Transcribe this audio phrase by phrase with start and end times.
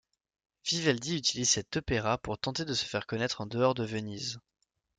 [0.65, 4.39] Vivaldi utilise cet opéra pour tenter de se faire connaître en dehors de Venise.